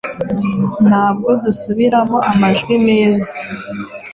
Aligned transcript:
Ntabwo 0.87 1.29
dusubiramo 1.43 2.17
amajwi 2.31 2.73
meza, 2.87 3.33